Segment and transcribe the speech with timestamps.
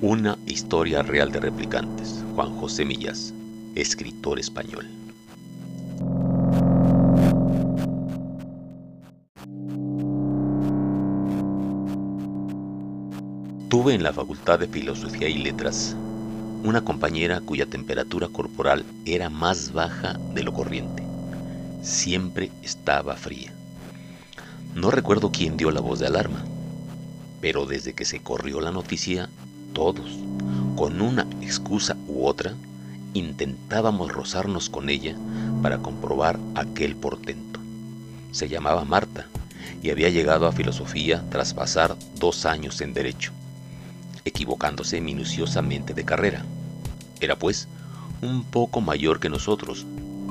[0.00, 2.24] Una historia real de replicantes.
[2.34, 3.32] Juan José Millas,
[3.74, 4.86] escritor español.
[13.68, 15.96] Tuve en la Facultad de Filosofía y Letras
[16.64, 21.02] una compañera cuya temperatura corporal era más baja de lo corriente.
[21.82, 23.52] Siempre estaba fría.
[24.74, 26.42] No recuerdo quién dio la voz de alarma,
[27.42, 29.28] pero desde que se corrió la noticia
[29.74, 30.18] todos,
[30.76, 32.54] con una excusa u otra,
[33.12, 35.14] intentábamos rozarnos con ella
[35.60, 37.60] para comprobar aquel portento.
[38.30, 39.26] Se llamaba Marta
[39.82, 43.32] y había llegado a filosofía tras pasar dos años en derecho,
[44.24, 46.46] equivocándose minuciosamente de carrera.
[47.20, 47.68] Era pues
[48.22, 49.84] un poco mayor que nosotros,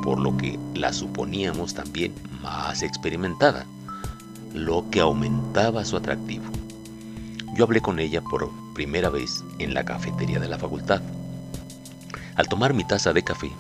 [0.04, 3.68] por lo que la suponíamos también más experimentada,
[4.54, 6.44] lo que aumentaba su atractivo.
[7.56, 11.02] Yo hablé con ella por primera vez en la cafetería de la facultad.
[12.36, 13.52] Al tomar mi taza de café,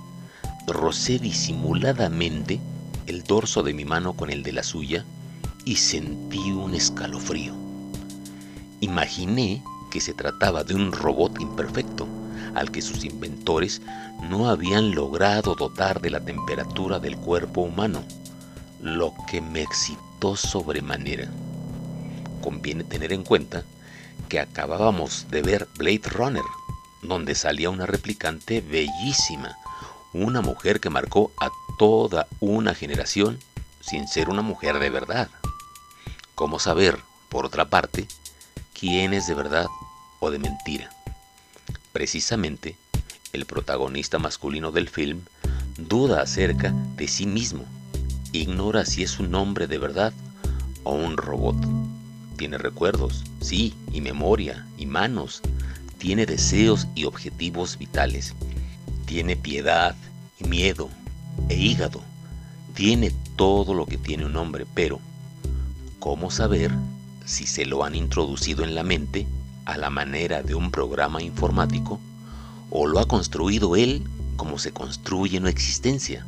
[0.67, 2.59] rocé disimuladamente
[3.07, 5.05] el dorso de mi mano con el de la suya
[5.65, 7.53] y sentí un escalofrío.
[8.79, 12.07] Imaginé que se trataba de un robot imperfecto
[12.55, 13.81] al que sus inventores
[14.29, 18.03] no habían logrado dotar de la temperatura del cuerpo humano,
[18.81, 21.29] lo que me excitó sobremanera.
[22.41, 23.63] Conviene tener en cuenta
[24.29, 26.43] que acabábamos de ver Blade Runner,
[27.01, 29.57] donde salía una replicante bellísima,
[30.13, 33.39] una mujer que marcó a toda una generación
[33.81, 35.29] sin ser una mujer de verdad.
[36.35, 36.99] ¿Cómo saber,
[37.29, 38.07] por otra parte,
[38.79, 39.67] quién es de verdad
[40.19, 40.89] o de mentira?
[41.91, 42.77] Precisamente,
[43.33, 45.21] el protagonista masculino del film
[45.77, 47.65] duda acerca de sí mismo,
[48.39, 50.13] ignora si es un hombre de verdad
[50.83, 51.57] o un robot.
[52.37, 55.41] Tiene recuerdos, sí, y memoria, y manos.
[55.97, 58.33] Tiene deseos y objetivos vitales.
[59.05, 59.95] Tiene piedad
[60.39, 60.89] y miedo
[61.49, 62.01] e hígado.
[62.73, 64.99] Tiene todo lo que tiene un hombre, pero
[65.99, 66.71] ¿cómo saber
[67.25, 69.27] si se lo han introducido en la mente
[69.65, 71.99] a la manera de un programa informático
[72.71, 74.03] o lo ha construido él
[74.37, 76.25] como se construye una existencia?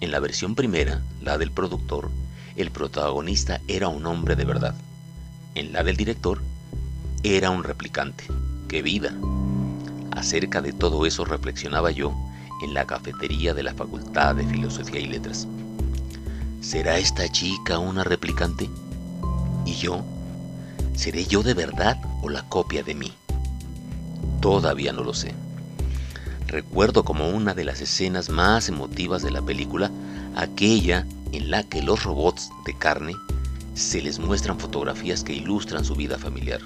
[0.00, 2.10] En la versión primera, la del productor,
[2.56, 4.74] el protagonista era un hombre de verdad
[5.56, 6.42] en la del director,
[7.22, 8.24] era un replicante.
[8.68, 9.14] ¡Qué vida!
[10.12, 12.14] Acerca de todo eso reflexionaba yo
[12.62, 15.48] en la cafetería de la Facultad de Filosofía y Letras.
[16.60, 18.68] ¿Será esta chica una replicante?
[19.64, 20.04] ¿Y yo?
[20.94, 23.12] ¿Seré yo de verdad o la copia de mí?
[24.42, 25.34] Todavía no lo sé.
[26.46, 29.90] Recuerdo como una de las escenas más emotivas de la película
[30.36, 33.14] aquella en la que los robots de carne
[33.74, 36.60] se les muestran fotografías que ilustran su vida familiar,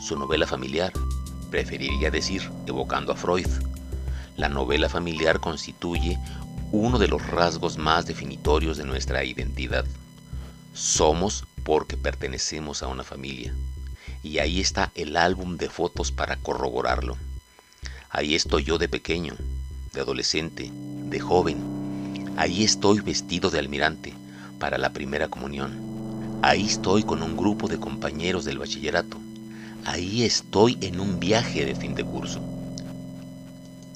[0.00, 0.92] su novela familiar,
[1.50, 3.46] preferiría decir, evocando a Freud.
[4.38, 6.18] La novela familiar constituye
[6.72, 9.84] uno de los rasgos más definitorios de nuestra identidad.
[10.72, 13.54] Somos porque pertenecemos a una familia.
[14.22, 17.18] Y ahí está el álbum de fotos para corroborarlo.
[18.14, 19.32] Ahí estoy yo de pequeño,
[19.94, 21.56] de adolescente, de joven.
[22.36, 24.12] Ahí estoy vestido de almirante
[24.58, 26.38] para la primera comunión.
[26.42, 29.16] Ahí estoy con un grupo de compañeros del bachillerato.
[29.86, 32.42] Ahí estoy en un viaje de fin de curso.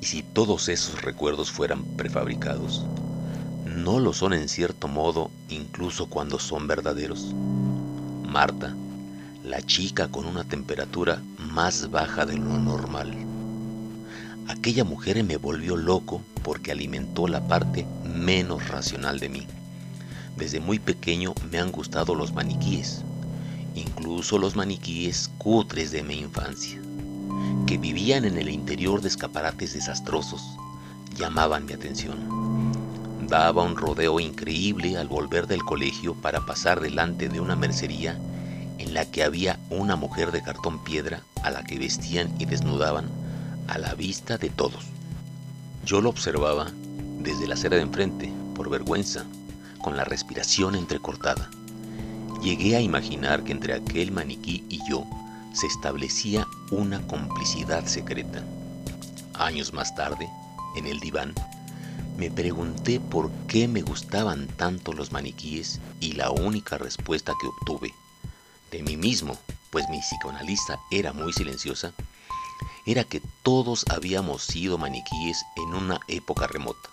[0.01, 2.87] ¿Y si todos esos recuerdos fueran prefabricados?
[3.67, 7.35] ¿No lo son en cierto modo incluso cuando son verdaderos?
[8.27, 8.75] Marta,
[9.45, 13.26] la chica con una temperatura más baja de lo normal.
[14.49, 19.47] Aquella mujer me volvió loco porque alimentó la parte menos racional de mí.
[20.37, 23.03] Desde muy pequeño me han gustado los maniquíes,
[23.75, 26.81] incluso los maniquíes cutres de mi infancia,
[27.67, 30.43] que vivían en el interior de escaparates desastrosos,
[31.17, 32.17] llamaban mi atención.
[33.29, 38.17] Daba un rodeo increíble al volver del colegio para pasar delante de una mercería
[38.79, 43.26] en la que había una mujer de cartón piedra a la que vestían y desnudaban
[43.69, 44.85] a la vista de todos.
[45.85, 46.71] Yo lo observaba
[47.21, 49.25] desde la acera de enfrente, por vergüenza,
[49.83, 51.51] con la respiración entrecortada.
[52.43, 55.05] Llegué a imaginar que entre aquel maniquí y yo
[55.53, 58.43] se establecía una complicidad secreta.
[59.35, 60.29] Años más tarde,
[60.77, 61.35] en el diván,
[62.17, 67.93] me pregunté por qué me gustaban tanto los maniquíes y la única respuesta que obtuve
[68.71, 69.39] de mí mismo,
[69.71, 71.93] pues mi psicoanalista era muy silenciosa,
[72.87, 76.89] era que todos habíamos sido maniquíes en una época remota.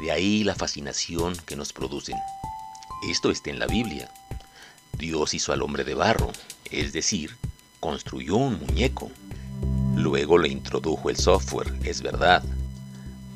[0.00, 2.16] De ahí la fascinación que nos producen.
[3.02, 4.08] Esto está en la Biblia.
[4.96, 6.30] Dios hizo al hombre de barro,
[6.70, 7.36] es decir,
[7.80, 9.10] construyó un muñeco.
[9.96, 12.44] Luego le introdujo el software, es verdad,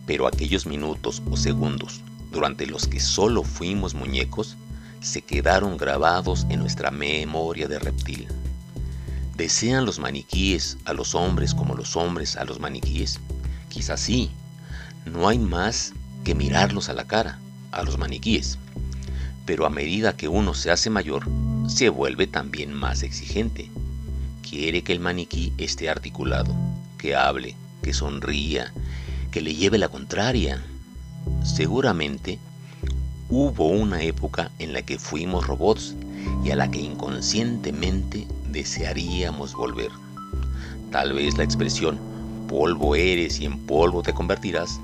[0.06, 2.00] pero aquellos minutos o segundos
[2.30, 4.56] durante los que solo fuimos muñecos
[5.00, 8.28] se quedaron grabados en nuestra memoria de reptil.
[9.36, 13.18] ¿Desean los maniquíes a los hombres como los hombres a los maniquíes?
[13.70, 14.30] Quizás sí.
[15.06, 17.38] No hay más que mirarlos a la cara,
[17.70, 18.58] a los maniquíes.
[19.46, 21.26] Pero a medida que uno se hace mayor,
[21.66, 23.70] se vuelve también más exigente.
[24.48, 26.54] Quiere que el maniquí esté articulado,
[26.98, 28.72] que hable, que sonría,
[29.30, 30.62] que le lleve la contraria.
[31.42, 32.38] Seguramente
[33.34, 35.94] hubo una época en la que fuimos robots
[36.44, 39.88] y a la que inconscientemente desearíamos volver.
[40.90, 41.98] Tal vez la expresión
[42.46, 44.78] polvo eres y en polvo te convertirás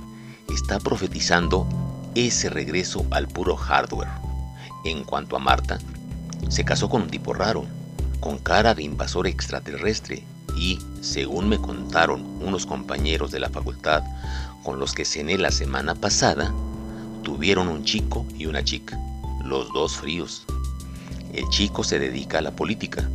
[0.49, 1.69] está profetizando
[2.15, 4.09] ese regreso al puro hardware.
[4.87, 5.79] En cuanto a Marta,
[6.49, 7.67] se casó con un tipo raro,
[8.19, 10.25] con cara de invasor extraterrestre
[10.56, 14.05] y, según me contaron unos compañeros de la facultad
[14.65, 16.50] con los que cené la semana pasada,
[17.23, 18.99] tuvieron un chico y una chica,
[19.44, 20.44] los dos fríos.
[21.32, 23.09] El chico se dedica a la política.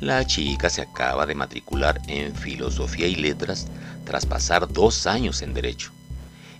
[0.00, 3.68] La chica se acaba de matricular en filosofía y letras
[4.04, 5.92] tras pasar dos años en derecho,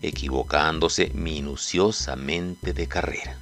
[0.01, 3.37] equivocándose minuciosamente de carrera.